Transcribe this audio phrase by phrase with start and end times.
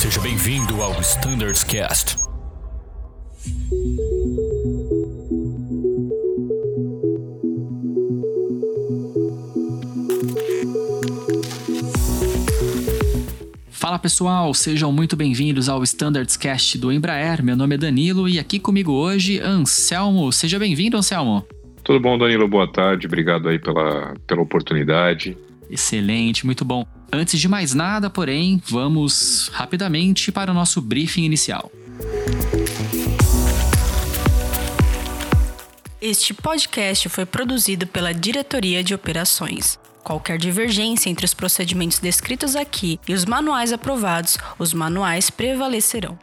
[0.00, 2.16] Seja bem-vindo ao Standards Cast.
[13.68, 17.44] Fala pessoal, sejam muito bem-vindos ao Standards Cast do Embraer.
[17.44, 20.32] Meu nome é Danilo e aqui comigo hoje Anselmo.
[20.32, 21.44] Seja bem-vindo, Anselmo.
[21.84, 22.48] Tudo bom, Danilo?
[22.48, 23.06] Boa tarde.
[23.06, 25.36] Obrigado aí pela, pela oportunidade.
[25.70, 26.84] Excelente, muito bom.
[27.12, 31.70] Antes de mais nada, porém, vamos rapidamente para o nosso briefing inicial.
[36.00, 39.78] Este podcast foi produzido pela Diretoria de Operações.
[40.02, 46.18] Qualquer divergência entre os procedimentos descritos aqui e os manuais aprovados, os manuais prevalecerão.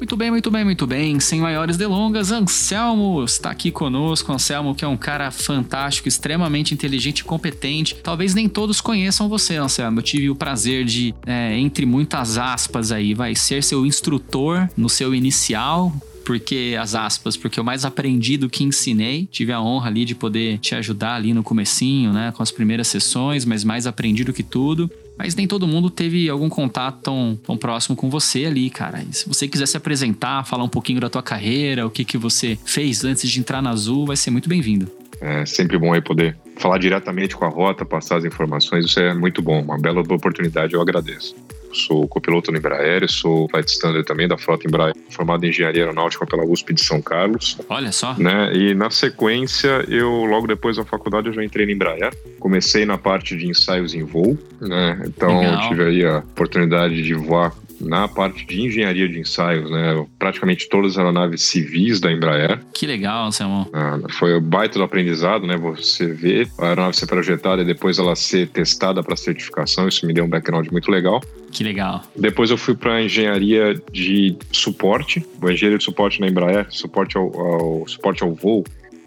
[0.00, 1.20] Muito bem, muito bem, muito bem.
[1.20, 4.32] Sem maiores delongas, Anselmo está aqui conosco.
[4.32, 7.94] Anselmo, que é um cara fantástico, extremamente inteligente e competente.
[7.96, 9.98] Talvez nem todos conheçam você, Anselmo.
[9.98, 14.88] Eu tive o prazer de, é, entre muitas aspas aí, vai ser seu instrutor no
[14.88, 15.94] seu inicial,
[16.30, 19.26] porque as aspas, porque eu mais aprendi do que ensinei.
[19.32, 22.86] Tive a honra ali de poder te ajudar ali no comecinho, né, com as primeiras
[22.86, 24.88] sessões, mas mais aprendi do que tudo.
[25.18, 29.02] Mas nem todo mundo teve algum contato tão, tão próximo com você ali, cara.
[29.02, 32.16] E se você quiser se apresentar, falar um pouquinho da tua carreira, o que, que
[32.16, 34.88] você fez antes de entrar na Azul, vai ser muito bem-vindo.
[35.20, 39.12] É sempre bom aí poder falar diretamente com a rota, passar as informações, isso é
[39.12, 41.34] muito bom, uma bela oportunidade, eu agradeço.
[41.72, 46.26] Sou copiloto no Embraer, sou flight standard também da frota Embraer, formado em engenharia aeronáutica
[46.26, 47.58] pela USP de São Carlos.
[47.68, 48.14] Olha só.
[48.18, 48.52] Né?
[48.54, 52.12] E na sequência, eu logo depois da faculdade eu já entrei no Embraer.
[52.38, 55.02] Comecei na parte de ensaios em voo, né?
[55.06, 55.54] Então Legal.
[55.54, 60.06] eu tive aí a oportunidade de voar na parte de engenharia de ensaios, né?
[60.18, 62.60] Praticamente todas as aeronaves civis da Embraer.
[62.74, 63.68] Que legal, Anselmo.
[63.72, 65.56] Ah, foi o baita do aprendizado, né?
[65.56, 69.88] Você vê a aeronave ser projetada e depois ela ser testada para certificação.
[69.88, 71.20] Isso me deu um background muito legal.
[71.50, 72.02] Que legal.
[72.16, 77.88] Depois eu fui para engenharia de suporte, engenheiro de suporte na Embraer, suporte ao, ao-
[77.88, 78.64] suporte ao voo.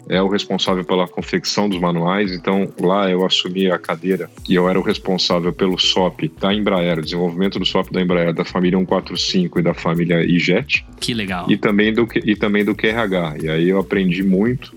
[0.08, 4.68] É o responsável pela confecção dos manuais, então lá eu assumi a cadeira e eu
[4.68, 8.78] era o responsável pelo SOP da Embraer, o desenvolvimento do SOP da Embraer, da família
[8.78, 11.50] 145 e da família iJet Que legal.
[11.50, 13.36] e também do e também do QRH.
[13.42, 14.74] E aí eu aprendi muito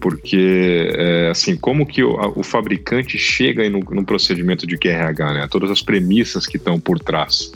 [0.00, 5.32] porque é, assim como que o, a- o fabricante chega no, no procedimento de QRH,
[5.34, 5.46] né?
[5.50, 7.52] Todas as premissas que estão por trás.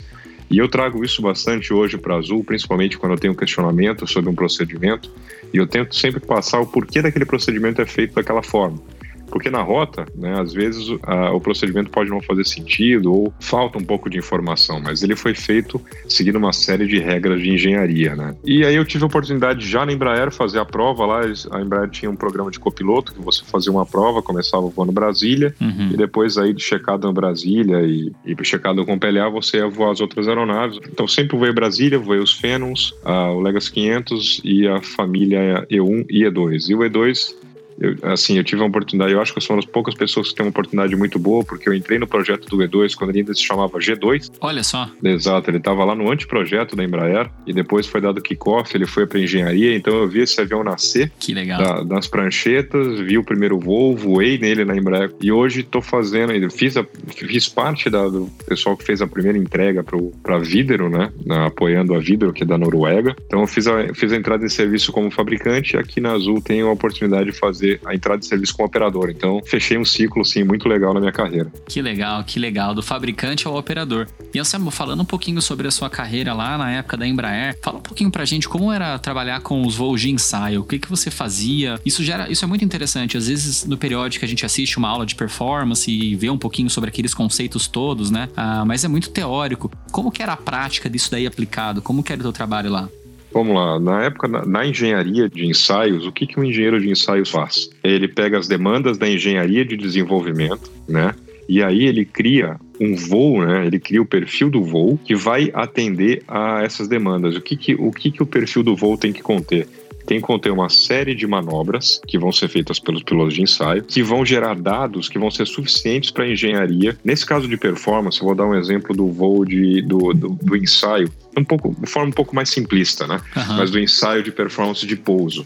[0.49, 4.35] E eu trago isso bastante hoje para Azul, principalmente quando eu tenho questionamento sobre um
[4.35, 5.11] procedimento,
[5.53, 8.81] e eu tento sempre passar o porquê daquele procedimento é feito daquela forma.
[9.29, 13.77] Porque na rota, né, às vezes a- o procedimento pode não fazer sentido ou falta
[13.77, 18.15] um pouco de informação, mas ele foi feito seguindo uma série de regras de engenharia,
[18.15, 18.35] né?
[18.45, 21.21] E aí eu tive a oportunidade já na Embraer fazer a prova lá,
[21.51, 25.53] a Embraer tinha um programa de copiloto que você fazia uma prova, começava voando Brasília,
[25.59, 25.89] Uhum.
[25.93, 29.91] e depois aí de checado em Brasília e, e checado com PLA, você ia voar
[29.91, 30.79] as outras aeronaves.
[30.91, 36.05] Então sempre voei Brasília, voei os Phenons, a- o Legacy 500 e a família E1
[36.09, 36.69] e E2.
[36.69, 37.35] E o E2
[37.79, 40.29] eu, assim, eu tive uma oportunidade, eu acho que eu sou uma das poucas pessoas
[40.29, 43.19] que tem uma oportunidade muito boa, porque eu entrei no projeto do E2 quando ele
[43.19, 44.31] ainda se chamava G2.
[44.41, 44.89] Olha só.
[45.03, 49.05] Exato, ele estava lá no anteprojeto da Embraer e depois foi dado kickoff, ele foi
[49.05, 51.59] para engenharia, então eu vi esse avião nascer Que legal.
[51.59, 56.31] da- das pranchetas, vi o primeiro voo, voei nele na Embraer e hoje estou fazendo,
[56.51, 59.83] fiz, a- fiz parte da- do pessoal que fez a primeira entrega
[60.23, 61.11] para Videro, né,
[61.45, 63.15] apoiando a Videro, que é da Noruega.
[63.25, 66.41] Então eu fiz a, fiz a entrada em serviço como fabricante e aqui na Azul
[66.41, 69.09] tenho a oportunidade de fazer a entrada em serviço como operador.
[69.09, 71.51] Então fechei um ciclo, sim, muito legal na minha carreira.
[71.67, 72.73] Que legal, que legal.
[72.73, 74.07] Do fabricante ao operador.
[74.33, 77.77] E Anselmo, falando um pouquinho sobre a sua carreira lá na época da Embraer, fala
[77.77, 80.89] um pouquinho pra gente como era trabalhar com os voos de ensaio, o que, que
[80.89, 81.79] você fazia.
[81.85, 83.17] Isso gera, isso é muito interessante.
[83.17, 86.69] Às vezes, no periódico, a gente assiste uma aula de performance e vê um pouquinho
[86.69, 88.29] sobre aqueles conceitos todos, né?
[88.35, 89.71] Ah, mas é muito teórico.
[89.91, 91.81] Como que era a prática disso daí aplicado?
[91.81, 92.89] Como que era o teu trabalho lá?
[93.31, 96.89] Vamos lá, na época, na, na engenharia de ensaios, o que, que um engenheiro de
[96.89, 97.69] ensaios faz?
[97.83, 101.13] Ele pega as demandas da engenharia de desenvolvimento, né?
[101.47, 103.65] E aí ele cria um voo, né?
[103.65, 107.35] Ele cria o perfil do voo que vai atender a essas demandas.
[107.35, 109.67] O que, que, o, que, que o perfil do voo tem que conter?
[110.07, 113.83] Tem que conter uma série de manobras que vão ser feitas pelos pilotos de ensaio,
[113.83, 116.97] que vão gerar dados que vão ser suficientes para a engenharia.
[117.03, 120.55] Nesse caso de performance, eu vou dar um exemplo do voo de, do, do, do
[120.55, 123.19] ensaio, um pouco, de forma um pouco mais simplista, né?
[123.35, 125.43] Aham, mas do ensaio de performance de pouso.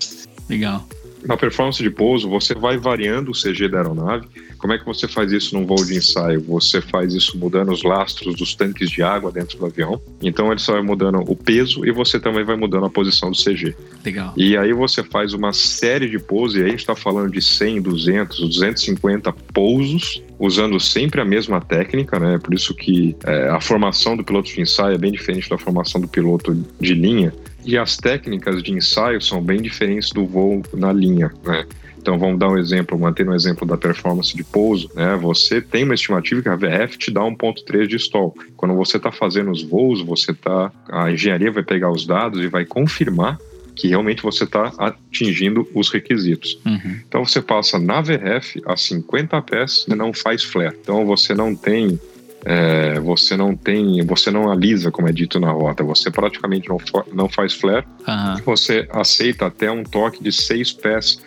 [0.48, 0.88] Legal.
[1.26, 4.28] Na performance de pouso, você vai variando o CG da aeronave.
[4.58, 6.42] Como é que você faz isso num voo de ensaio?
[6.42, 10.02] Você faz isso mudando os lastros dos tanques de água dentro do avião.
[10.22, 13.38] Então ele só vai mudando o peso e você também vai mudando a posição do
[13.38, 13.76] CG.
[14.06, 14.34] Legal.
[14.36, 17.42] E aí você faz uma série de pousos, e aí a gente está falando de
[17.42, 22.40] 100, 200, 250 pousos, usando sempre a mesma técnica, né?
[22.40, 26.02] Por isso que é, a formação do piloto de ensaio é bem diferente da formação
[26.02, 27.32] do piloto de linha.
[27.64, 31.64] E as técnicas de ensaio são bem diferentes do voo na linha, né?
[31.96, 35.16] Então vamos dar um exemplo, mantendo um exemplo da performance de pouso, né?
[35.22, 38.36] Você tem uma estimativa que a VF te dá 1.3 de stall.
[38.58, 42.48] Quando você está fazendo os voos, você tá, a engenharia vai pegar os dados e
[42.48, 43.38] vai confirmar
[43.76, 46.60] que realmente você está atingindo os requisitos.
[46.66, 47.00] Uhum.
[47.08, 50.78] Então você passa na VRF a 50 pés e não faz flare.
[50.82, 52.00] Então você não tem
[52.44, 56.78] é, você não tem, você não alisa, como é dito na rota, você praticamente não,
[57.14, 58.36] não faz flare, uhum.
[58.44, 61.22] você aceita até um toque de 6 pés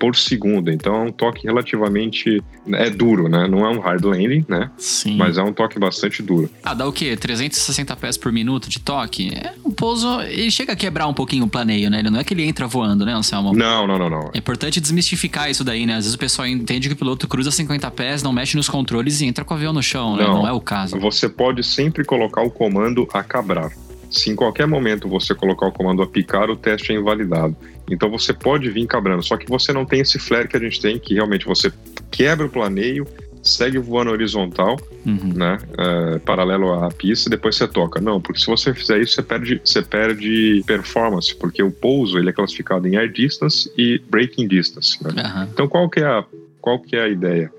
[0.00, 0.70] por segundo.
[0.70, 2.42] Então é um toque relativamente
[2.72, 3.46] é duro, né?
[3.46, 4.70] Não é um hard landing, né?
[4.78, 5.16] Sim.
[5.16, 6.50] Mas é um toque bastante duro.
[6.64, 7.14] Ah, dá o quê?
[7.16, 9.30] 360 pés por minuto de toque?
[9.34, 10.22] É um pouso.
[10.22, 11.98] Ele chega a quebrar um pouquinho o planeio, né?
[11.98, 13.52] Ele não é que ele entra voando, né, Anselmo?
[13.52, 14.30] Não, não, não, não.
[14.32, 15.92] É importante desmistificar isso daí, né?
[15.92, 19.20] Às vezes o pessoal entende que o piloto cruza 50 pés, não mexe nos controles
[19.20, 20.24] e entra com o avião no chão, né?
[20.24, 20.98] Não, não é o caso.
[20.98, 23.70] Você pode sempre colocar o comando a cabrar.
[24.10, 27.56] Se em qualquer momento você colocar o comando a picar, o teste é invalidado.
[27.90, 30.80] Então você pode vir cabrando, só que você não tem esse flare que a gente
[30.80, 31.72] tem, que realmente você
[32.10, 33.06] quebra o planeio,
[33.42, 34.76] segue voando horizontal,
[35.06, 35.32] uhum.
[35.34, 38.00] né, é, paralelo à pista, e depois você toca.
[38.00, 42.30] Não, porque se você fizer isso, você perde, você perde performance, porque o pouso ele
[42.30, 45.02] é classificado em air distance e braking distance.
[45.02, 45.10] Né?
[45.10, 45.42] Uhum.
[45.44, 46.24] Então qual que é a
[46.60, 47.50] qual que é a ideia?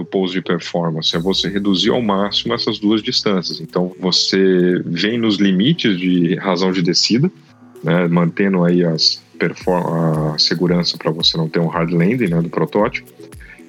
[0.00, 3.60] Do pouso de performance, é você reduzir ao máximo essas duas distâncias.
[3.60, 7.30] Então, você vem nos limites de razão de descida,
[7.84, 12.50] né, mantendo aí as a segurança para você não ter um hard landing né, do
[12.50, 13.10] protótipo.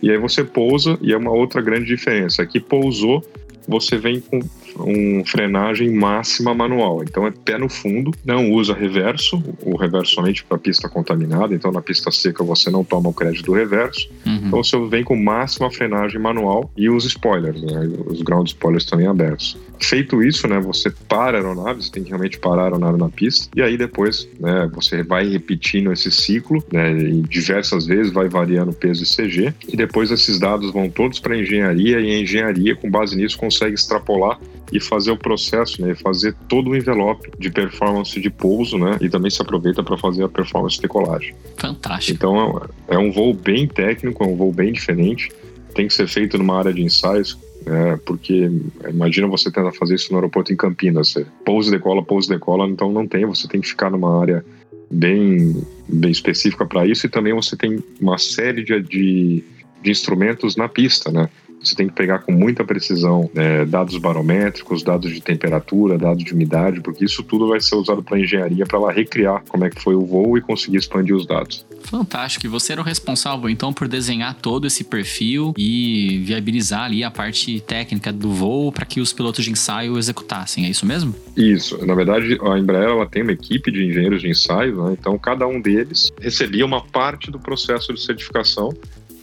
[0.01, 2.41] E aí você pousa, e é uma outra grande diferença.
[2.41, 3.23] Aqui pousou,
[3.65, 4.41] você vem com
[4.77, 7.03] um frenagem máxima manual.
[7.03, 11.53] Então é pé no fundo, não usa reverso, o reverso somente para pista contaminada.
[11.53, 14.09] Então na pista seca você não toma o crédito do reverso.
[14.25, 14.35] Uhum.
[14.47, 17.89] Então você vem com máxima frenagem manual e os spoilers, né?
[18.07, 19.57] os ground spoilers também abertos.
[19.81, 23.09] Feito isso, né, você para a aeronave, você tem que realmente parar a aeronave na
[23.09, 28.29] pista, e aí depois né, você vai repetindo esse ciclo, né, e diversas vezes vai
[28.29, 32.19] variando peso e CG, e depois esses dados vão todos para a engenharia, e a
[32.19, 34.39] engenharia, com base nisso, consegue extrapolar
[34.71, 39.09] e fazer o processo, né, fazer todo o envelope de performance de pouso, né, e
[39.09, 41.33] também se aproveita para fazer a performance de decolagem.
[41.57, 42.15] Fantástico.
[42.15, 45.29] Então é um voo bem técnico, é um voo bem diferente,
[45.73, 48.49] tem que ser feito numa área de ensaios, é, porque
[48.89, 52.91] imagina você tentar fazer isso no aeroporto em Campinas, você pousa, decola, pousa, decola, então
[52.91, 54.43] não tem, você tem que ficar numa área
[54.89, 59.43] bem, bem específica para isso e também você tem uma série de, de,
[59.81, 61.29] de instrumentos na pista, né?
[61.63, 66.33] Você tem que pegar com muita precisão né, dados barométricos, dados de temperatura, dados de
[66.33, 69.81] umidade, porque isso tudo vai ser usado para engenharia para ela recriar como é que
[69.81, 71.65] foi o voo e conseguir expandir os dados.
[71.83, 72.45] Fantástico.
[72.45, 77.11] E você era o responsável então por desenhar todo esse perfil e viabilizar ali a
[77.11, 80.65] parte técnica do voo para que os pilotos de ensaio executassem.
[80.65, 81.13] É isso mesmo?
[81.35, 81.83] Isso.
[81.85, 84.95] Na verdade, a Embraer ela tem uma equipe de engenheiros de ensaio, né?
[84.99, 88.73] então cada um deles recebia uma parte do processo de certificação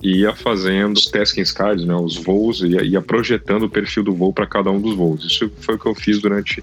[0.03, 4.33] ia fazendo os tasking cards, né, os voos, ia, ia projetando o perfil do voo
[4.33, 5.25] para cada um dos voos.
[5.25, 6.63] Isso foi o que eu fiz durante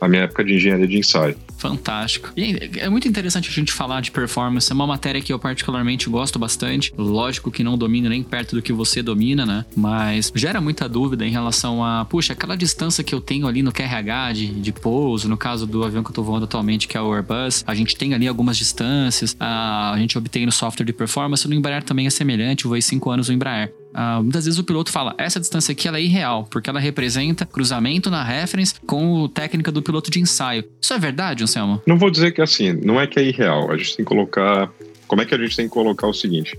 [0.00, 1.36] a minha época de engenharia de ensaio.
[1.58, 2.30] Fantástico.
[2.36, 4.70] E é muito interessante a gente falar de performance.
[4.70, 6.92] É uma matéria que eu particularmente gosto bastante.
[6.96, 9.64] Lógico que não domino nem perto do que você domina, né?
[9.74, 13.72] Mas gera muita dúvida em relação a, puxa, aquela distância que eu tenho ali no
[13.72, 17.00] QRH de, de pouso, no caso do avião que eu tô voando atualmente, que é
[17.00, 20.92] o Airbus, a gente tem ali algumas distâncias, a, a gente obtém no software de
[20.92, 21.48] performance.
[21.48, 23.72] No Embraer também é semelhante, eu voei cinco anos no Embraer.
[23.94, 27.46] Uh, muitas vezes o piloto fala, essa distância aqui ela é irreal, porque ela representa
[27.46, 30.64] cruzamento na reference com a técnica do piloto de ensaio.
[30.80, 31.80] Isso é verdade, Anselmo?
[31.86, 33.70] Não vou dizer que é assim, não é que é irreal.
[33.70, 34.70] A gente tem que colocar.
[35.06, 36.58] Como é que a gente tem que colocar o seguinte?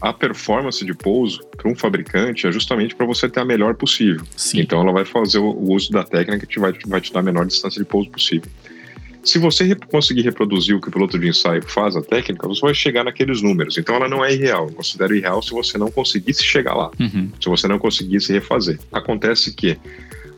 [0.00, 4.26] A performance de pouso para um fabricante é justamente para você ter a melhor possível.
[4.36, 4.60] Sim.
[4.60, 7.46] Então ela vai fazer o uso da técnica que vai, vai te dar a menor
[7.46, 8.50] distância de pouso possível.
[9.24, 12.74] Se você conseguir reproduzir o que o piloto de ensaio faz, a técnica, você vai
[12.74, 13.78] chegar naqueles números.
[13.78, 14.66] Então ela não é irreal.
[14.68, 17.30] Eu considero irreal se você não conseguisse chegar lá, uhum.
[17.40, 18.78] se você não conseguisse refazer.
[18.92, 19.78] Acontece que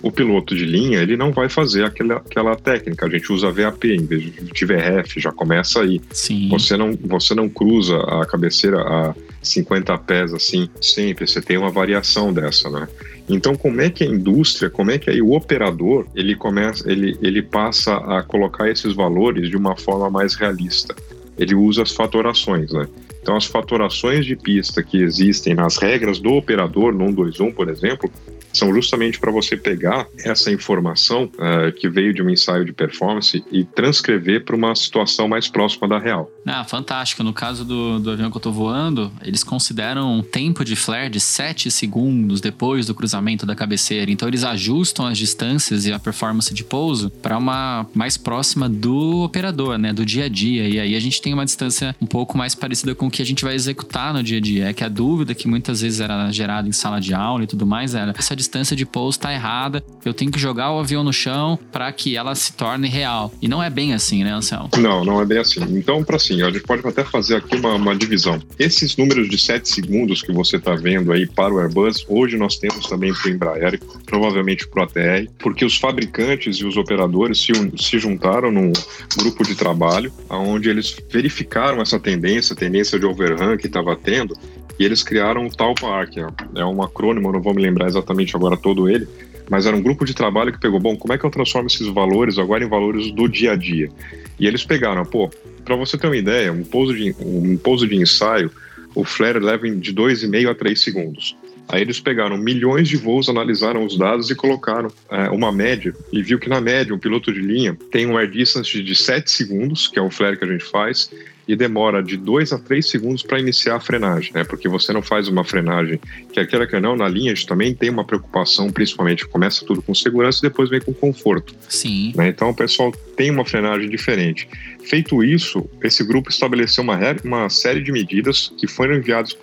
[0.04, 3.06] o piloto de linha ele não vai fazer aquela, aquela técnica.
[3.06, 5.98] A gente usa VAP em vez de VRF, já começa aí.
[6.12, 6.48] Sim.
[6.50, 11.70] Você não, você não cruza a cabeceira a 50 pés assim sempre, você tem uma
[11.70, 12.86] variação dessa, né?
[13.28, 17.16] Então, como é que a indústria, como é que aí o operador, ele começa, ele,
[17.22, 20.94] ele passa a colocar esses valores de uma forma mais realista?
[21.38, 22.86] Ele usa as fatorações, né?
[23.22, 28.10] Então, as fatorações de pista que existem nas regras do operador, no 121, por exemplo,
[28.54, 33.44] são justamente para você pegar essa informação uh, que veio de um ensaio de performance
[33.50, 36.30] e transcrever para uma situação mais próxima da real.
[36.46, 37.22] Ah, fantástico.
[37.24, 41.10] No caso do, do avião que eu estou voando, eles consideram um tempo de flare
[41.10, 44.10] de 7 segundos depois do cruzamento da cabeceira.
[44.10, 49.24] Então eles ajustam as distâncias e a performance de pouso para uma mais próxima do
[49.24, 50.68] operador, né, do dia a dia.
[50.68, 53.26] E aí a gente tem uma distância um pouco mais parecida com o que a
[53.26, 54.68] gente vai executar no dia a dia.
[54.68, 57.66] É que a dúvida que muitas vezes era gerada em sala de aula e tudo
[57.66, 58.43] mais era essa distância
[58.76, 62.34] de pouso está errada, eu tenho que jogar o avião no chão para que ela
[62.34, 63.32] se torne real.
[63.40, 64.70] E não é bem assim, né, Anselmo?
[64.78, 65.60] Não, não é bem assim.
[65.76, 68.40] Então, para assim, a gente pode até fazer aqui uma, uma divisão.
[68.58, 72.56] Esses números de 7 segundos que você está vendo aí para o Airbus, hoje nós
[72.56, 77.40] temos também para o Embraer, provavelmente para o ATR, porque os fabricantes e os operadores
[77.40, 78.72] se, se juntaram num
[79.16, 84.36] grupo de trabalho onde eles verificaram essa tendência, a tendência de overrun que estava tendo,
[84.78, 88.56] e eles criaram o TALPA que é um acrônimo, não vou me lembrar exatamente agora
[88.56, 89.06] todo ele,
[89.48, 91.86] mas era um grupo de trabalho que pegou, bom, como é que eu transformo esses
[91.86, 93.90] valores agora em valores do dia a dia?
[94.38, 95.30] E eles pegaram, pô,
[95.64, 98.50] para você ter uma ideia, um pouso de, um pouso de ensaio,
[98.94, 101.36] o flare leva de 2,5 a 3 segundos.
[101.68, 106.22] Aí eles pegaram milhões de voos, analisaram os dados e colocaram é, uma média e
[106.22, 109.88] viu que na média um piloto de linha tem um air distance de 7 segundos,
[109.88, 111.10] que é o flare que a gente faz,
[111.46, 114.44] e demora de 2 a 3 segundos para iniciar a frenagem, né?
[114.44, 116.00] Porque você não faz uma frenagem,
[116.32, 119.82] quer queira que não, na linha a gente também tem uma preocupação, principalmente começa tudo
[119.82, 121.54] com segurança e depois vem com conforto.
[121.68, 122.12] Sim.
[122.16, 122.28] Né?
[122.28, 124.48] Então o pessoal tem uma frenagem diferente.
[124.84, 129.36] Feito isso, esse grupo estabeleceu uma, uma série de medidas que foram enviadas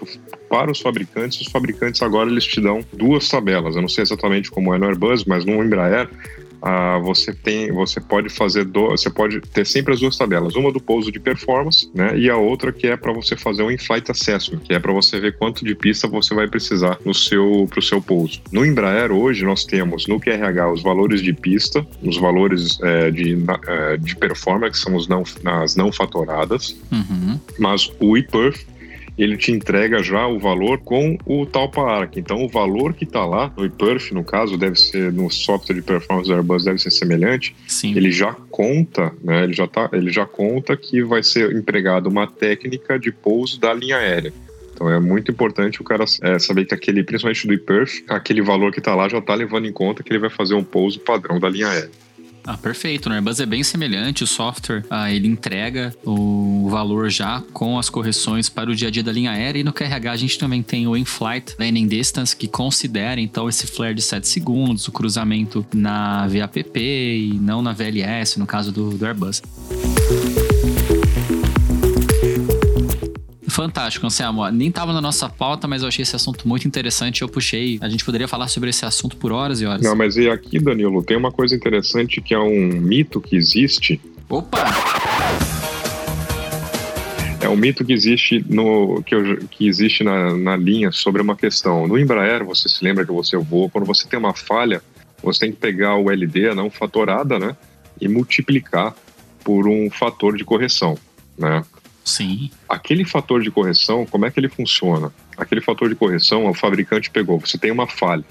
[0.49, 1.39] para os fabricantes.
[1.41, 3.75] Os fabricantes agora eles te dão duas tabelas.
[3.75, 6.09] Eu não sei exatamente como é no Airbus, mas no Embraer
[6.61, 10.71] ah, você tem, você pode fazer, do, você pode ter sempre as duas tabelas, uma
[10.71, 14.09] do pouso de performance, né, e a outra que é para você fazer um in-flight
[14.11, 17.79] assessment, que é para você ver quanto de pista você vai precisar no seu para
[17.79, 18.41] o seu pouso.
[18.51, 23.37] No Embraer hoje nós temos no QRH os valores de pista, os valores é, de,
[23.67, 27.39] é, de performance que são os não, as não fatoradas, uhum.
[27.57, 28.65] mas o ePerf
[29.17, 32.17] ele te entrega já o valor com o Talpa Arc.
[32.17, 35.81] Então, o valor que está lá, no ePerf, no caso, deve ser no software de
[35.81, 37.55] performance do Airbus, deve ser semelhante.
[37.67, 37.95] Sim.
[37.95, 39.43] Ele já conta, né?
[39.43, 43.73] Ele já, tá, ele já conta que vai ser empregado uma técnica de pouso da
[43.73, 44.33] linha aérea.
[44.73, 48.71] Então é muito importante o cara é, saber que aquele, principalmente do ePerf, aquele valor
[48.71, 51.39] que está lá já está levando em conta que ele vai fazer um pouso padrão
[51.39, 51.91] da linha aérea.
[52.45, 53.09] Ah, perfeito.
[53.09, 54.23] No Airbus é bem semelhante.
[54.23, 58.91] O software, ah, ele entrega o valor já com as correções para o dia a
[58.91, 59.59] dia da linha aérea.
[59.59, 63.67] E no QRH a gente também tem o in-flight landing distance, que considera então esse
[63.67, 68.91] flare de 7 segundos, o cruzamento na VAPP e não na VLS, no caso do,
[68.91, 69.41] do Airbus.
[73.51, 74.47] Fantástico, Anselmo.
[74.49, 77.21] Nem estava na nossa pauta, mas eu achei esse assunto muito interessante.
[77.21, 77.77] Eu puxei.
[77.81, 79.81] A gente poderia falar sobre esse assunto por horas e horas.
[79.81, 83.99] Não, mas e aqui, Danilo, tem uma coisa interessante que é um mito que existe.
[84.29, 84.57] Opa!
[87.41, 91.35] É um mito que existe no que, eu, que existe na, na linha sobre uma
[91.35, 91.87] questão.
[91.87, 94.81] No Embraer, você se lembra que você voa, quando você tem uma falha,
[95.21, 97.57] você tem que pegar o LD, a não fatorada, né?
[97.99, 98.95] E multiplicar
[99.43, 100.97] por um fator de correção,
[101.37, 101.65] né?
[102.03, 102.49] Sim.
[102.67, 105.11] Aquele fator de correção, como é que ele funciona?
[105.37, 108.25] Aquele fator de correção, o fabricante pegou, você tem uma falha.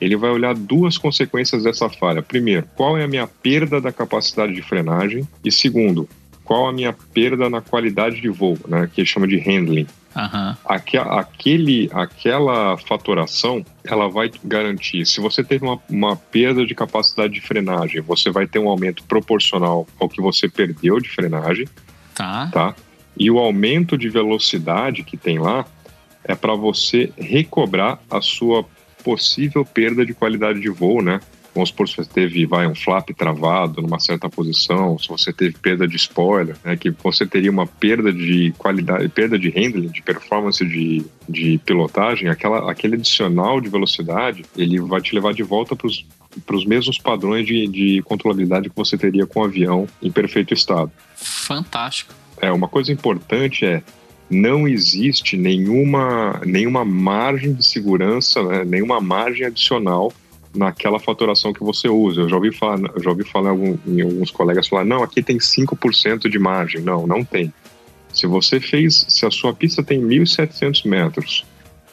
[0.00, 2.22] Ele vai olhar duas consequências dessa falha.
[2.22, 5.26] Primeiro, qual é a minha perda da capacidade de frenagem?
[5.42, 6.06] E segundo,
[6.46, 9.86] qual a minha perda na qualidade de voo, né, que ele chama de handling.
[10.14, 10.56] Uhum.
[10.64, 17.34] Aque, aquele, aquela fatoração, ela vai garantir, se você teve uma, uma perda de capacidade
[17.34, 21.68] de frenagem, você vai ter um aumento proporcional ao que você perdeu de frenagem.
[22.14, 22.48] Tá.
[22.50, 22.74] tá?
[23.16, 25.64] E o aumento de velocidade que tem lá
[26.24, 28.64] é para você recobrar a sua
[29.02, 31.20] possível perda de qualidade de voo, né?
[31.54, 35.56] Vamos supor se você teve vai, um flap travado numa certa posição, se você teve
[35.56, 40.02] perda de spoiler, né, que você teria uma perda de qualidade, perda de handling, de
[40.02, 45.74] performance de, de pilotagem, aquela, aquele adicional de velocidade, ele vai te levar de volta
[45.74, 45.86] para
[46.56, 50.92] os mesmos padrões de, de controlabilidade que você teria com o avião em perfeito estado.
[51.14, 52.12] Fantástico.
[52.46, 53.82] É, uma coisa importante é
[54.30, 60.12] não existe nenhuma, nenhuma margem de segurança, né, nenhuma margem adicional
[60.54, 62.22] naquela faturação que você usa.
[62.22, 66.28] Eu já ouvi falar, já ouvi falar em alguns colegas falar, não, aqui tem 5%
[66.28, 66.80] de margem.
[66.80, 67.52] Não, não tem.
[68.12, 71.44] Se você fez, se a sua pista tem 1.700 metros,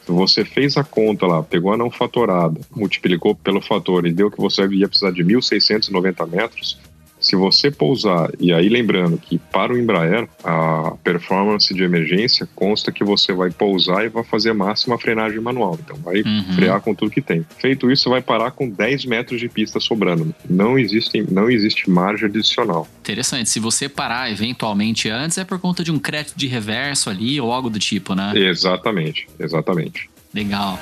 [0.04, 4.30] se você fez a conta lá, pegou a não fatorada, multiplicou pelo fator e deu
[4.30, 6.78] que você ia precisar de 1.690 metros,
[7.24, 12.92] Se você pousar, e aí lembrando que para o Embraer, a performance de emergência consta
[12.92, 15.78] que você vai pousar e vai fazer a máxima frenagem manual.
[15.82, 16.44] Então vai uhum.
[16.54, 17.44] frear com tudo que tem.
[17.58, 20.34] Feito isso, vai parar com 10 metros de pista sobrando.
[20.48, 22.86] Não existe, não existe margem adicional.
[23.00, 23.48] Interessante.
[23.48, 27.50] Se você parar eventualmente antes, é por conta de um crédito de reverso ali ou
[27.50, 28.32] algo do tipo, né?
[28.36, 30.10] Exatamente, exatamente.
[30.34, 30.78] Legal.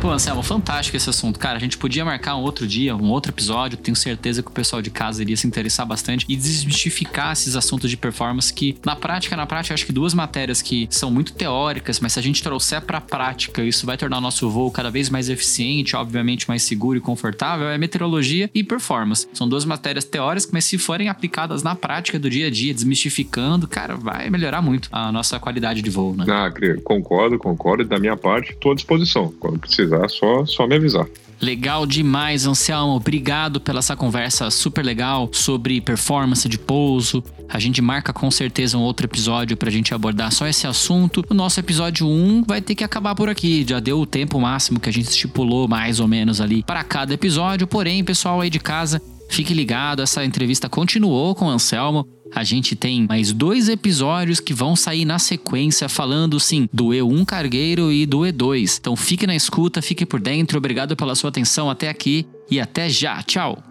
[0.00, 1.38] Pô, Anselmo, fantástico esse assunto.
[1.38, 3.76] Cara, a gente podia marcar um outro dia, um outro episódio.
[3.76, 7.90] Tenho certeza que o pessoal de casa iria se interessar bastante e desmistificar esses assuntos
[7.90, 12.00] de performance que, na prática, na prática, acho que duas matérias que são muito teóricas,
[12.00, 15.10] mas se a gente trouxer pra prática, isso vai tornar o nosso voo cada vez
[15.10, 19.28] mais eficiente, obviamente mais seguro e confortável, é meteorologia e performance.
[19.34, 23.68] São duas matérias teóricas, mas se forem aplicadas na prática do dia a dia, desmistificando,
[23.68, 26.24] cara, vai melhorar muito a nossa qualidade de voo, né?
[26.26, 26.50] Ah,
[26.82, 27.84] concordo, concordo.
[27.84, 29.30] Da minha parte, estou à disposição.
[29.38, 31.06] Quando precisar precisar, só, só me avisar.
[31.40, 32.94] Legal demais, Anselmo.
[32.94, 37.24] Obrigado pela essa conversa super legal sobre performance de pouso.
[37.48, 41.24] A gente marca com certeza um outro episódio pra gente abordar só esse assunto.
[41.30, 43.64] O nosso episódio 1 vai ter que acabar por aqui.
[43.66, 47.14] Já deu o tempo máximo que a gente estipulou mais ou menos ali para cada
[47.14, 47.66] episódio.
[47.66, 52.06] Porém, pessoal aí de casa, fique ligado, essa entrevista continuou com o Anselmo.
[52.34, 57.24] A gente tem mais dois episódios que vão sair na sequência falando sim do E1
[57.24, 58.78] Cargueiro e do E2.
[58.80, 60.58] Então fique na escuta, fique por dentro.
[60.58, 63.22] Obrigado pela sua atenção até aqui e até já.
[63.22, 63.62] Tchau.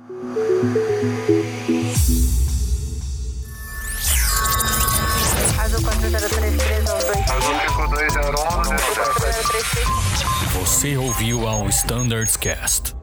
[10.54, 12.99] Você ouviu ao Standards Cast.